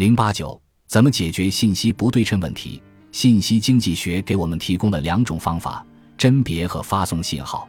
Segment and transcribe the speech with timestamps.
[0.00, 2.82] 零八九，怎么解决信息不对称问题？
[3.12, 5.84] 信息经济学给我们提供了两种方法：
[6.16, 7.68] 甄别和发送信号。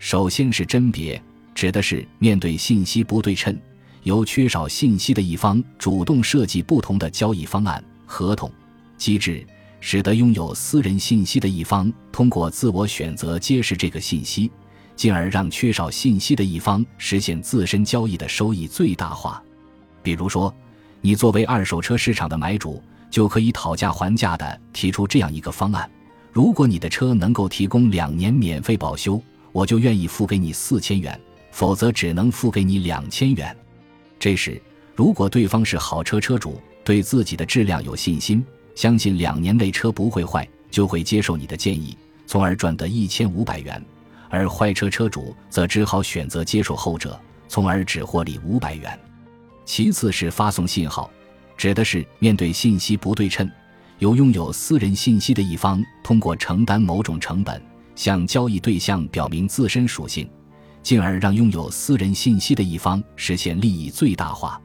[0.00, 1.22] 首先是甄别，
[1.54, 3.56] 指的是面对信息不对称，
[4.02, 8.50] 由缺少信息的一方主动设计不同的交易方案、合同
[8.96, 9.46] 机制，
[9.78, 14.50] 使得拥有私人信息的一方通过自我选择揭示这个信息，
[14.96, 19.40] 进而让缺少信息的一方实现自身交易的收益最大化。
[20.02, 20.52] 比如说，
[21.00, 25.90] 你作为二手车市场的买主，就可以讨价还价的提出这样一个方案：
[26.32, 29.20] 如果你的车能够提供两年免费保修。
[29.52, 33.56] 我就愿意付给你四千元，否则只能付给你两千元。
[34.16, 34.62] 这时，
[34.94, 38.44] 如果对方是好车车主，对自己的质量有信心，
[38.76, 41.96] 相信两年内车不会坏，就会接受你的建议，
[42.26, 43.76] 从而赚得一千五百元；
[44.28, 48.96] 而坏车车主则只好选择接受后者，从而只获利五百元。
[49.72, 51.08] 其次是发送信号，
[51.56, 53.48] 指的是面对信息不对称，
[54.00, 57.62] 由拥有私人信息的一方通过承担某种成本。
[57.94, 60.28] 向交易对象表明自身属性，
[60.82, 64.60] 进而让拥有私人信息的一方实现利益最大化。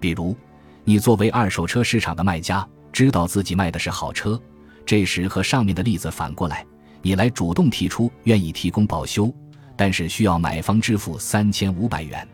[0.00, 0.36] 比如，
[0.82, 4.36] 你作为二手车市场的卖家，知道自己卖的是好车，
[4.84, 6.66] 这时和上面的例子反过来，
[7.02, 9.32] 你来主动提出愿意提供保修，
[9.76, 12.26] 但是需要买方支付三千五百元。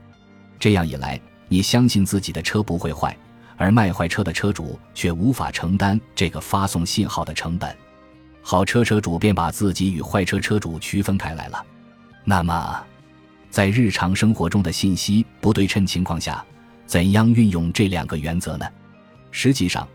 [0.58, 3.16] 这样一来，你相信自己的车不会坏，
[3.56, 7.74] 而卖坏车的车主却无法承担这个发送信号的成本。
[8.42, 11.64] 好车车主便把自己与坏车车主区分开来了。
[12.24, 12.84] 那么，
[13.50, 16.44] 在日常生活中的信息不对称情况下，
[16.86, 18.66] 怎样运用这两个原则呢？
[19.30, 19.86] 实际上，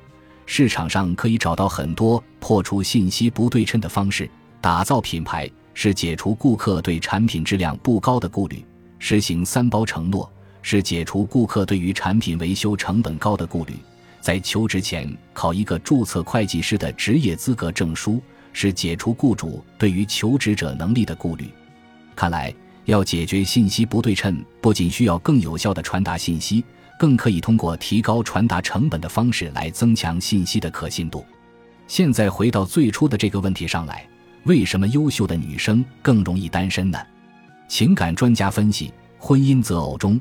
[0.46, 4.30] 市场上可以找到很多破除信息不对称的方式。
[4.60, 8.60] 打造品牌是解除顾客对产品质量不高的顾虑；
[9.00, 10.32] 实行三包承诺
[10.62, 13.74] 是解除顾客对于产品维修成本高的顾虑；
[14.20, 18.22] 在求职前考一个注册会计师的职业资格证书。
[18.54, 21.50] 是解除雇主对于求职者能力的顾虑。
[22.18, 26.62] 看来，要解决信息不对称，不仅需要更有效的传达信息，
[27.00, 31.26] 更可以通过提高传达成本的方式来增强信息的可信度。
[31.88, 34.06] 现在回到最初的这个问题上来，
[34.44, 37.00] 为什么优秀的女生更容易单身呢？
[37.70, 40.20] 情感专家分析，婚姻择偶中，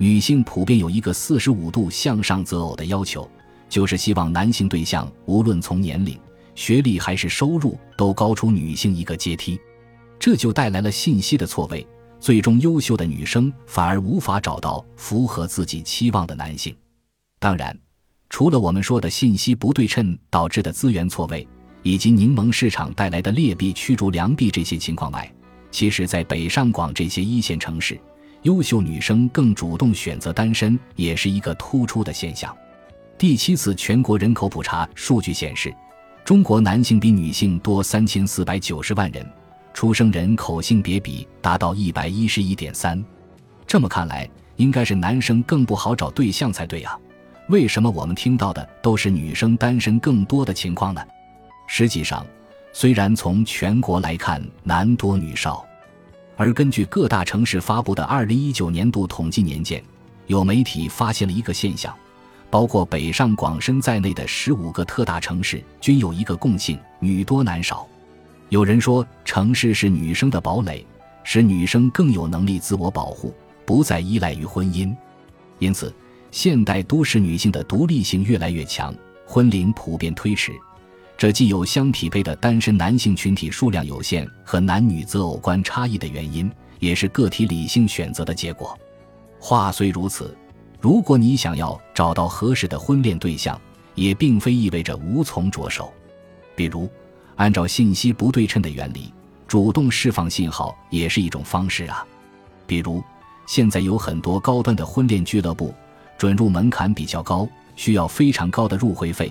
[0.00, 3.30] 女性普遍有一个四十五度向上择偶的要求，
[3.68, 6.18] 就是希望男性对象无论从年龄。
[6.54, 9.60] 学历还是收入都高出女性一个阶梯，
[10.18, 11.86] 这就带来了信息的错位，
[12.18, 16.74] 最终优秀的女生反而无法找到符合自己期望的男性。
[17.38, 17.78] 当然，
[18.30, 21.46] 除了我们说的信息不对称导致的资源错位，
[21.82, 25.30] 以及柠檬市场带来的劣币驱逐良币这些情况外，
[25.70, 28.00] 其实，在北上广这些一线城市，
[28.42, 32.56] 优秀女生更主动选择单身，也是一个突出的现象。
[33.18, 35.74] 第七次全国人口普查数据显示。
[36.22, 39.26] 中国男性比女性多三千四百九十万人，
[39.74, 43.02] 出生人口性别比达到一百一十一点三。
[43.66, 46.96] 这么看来，应该是男生更不好找对象才对啊？
[47.48, 51.02] 为什么我们听到的都是女生单身更多的情况呢？
[51.66, 52.24] 实际上，
[52.72, 55.66] 虽然从全国来看男多女少，
[56.40, 59.84] 而根据各大城市发布的二零一九年度统计年鉴，
[60.26, 61.94] 有媒体发现了一个现象。
[62.48, 67.86] 包括北上广深在内的十五个特大城市均有一个共性：女多男少。
[68.48, 70.82] 有人说，城市是女生的堡垒，
[71.24, 73.34] 使女生更有能力自我保护，
[73.66, 74.96] 不再依赖于婚姻。
[75.58, 75.94] 因此，
[76.30, 78.94] 现代都市女性的独立性越来越强，
[79.26, 80.52] 婚龄普遍推迟。
[81.20, 88.74] 这既有相匹配的单身男性群体数量有限和男女择偶观差异的原因，也是个体理性选择的结果。
[89.38, 90.34] 话虽如此。
[90.80, 93.60] 如果你想要找到合适的婚恋对象，
[93.94, 95.92] 也并非意味着无从着手。
[96.56, 96.88] 比如，
[97.36, 99.12] 按照信息不对称的原理，
[99.46, 102.02] 主动释放信号也是一种方式啊。
[102.66, 103.04] 比如，
[103.44, 105.74] 现在有很多高端的婚恋俱乐部，
[106.16, 109.30] 准入门槛比较高，需要非常高的入会费，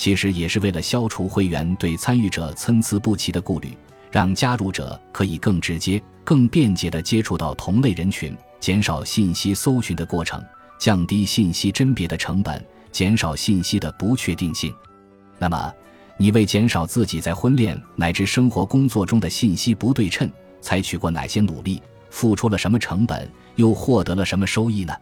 [0.00, 3.76] 其实也是为了消除会员对参与者参差不齐的顾虑，
[4.10, 10.42] 让加入者可以更直接、更便捷地接触到同类人群，减少信息搜寻的过程。
[10.78, 14.72] 降低信息甄别的成本，减少信息的不确定性。
[15.38, 15.70] 那么，
[16.16, 20.32] 你为减少自己在婚恋乃至生活工作中的信息不对称，
[20.62, 21.82] 采取过哪些努力？
[22.08, 23.30] 付出了什么成本？
[23.56, 24.94] 又获得了什么收益呢？